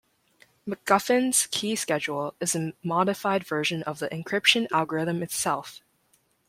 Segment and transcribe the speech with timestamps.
[0.67, 5.81] MacGuffin's key schedule is a modified version of the encryption algorithm itself.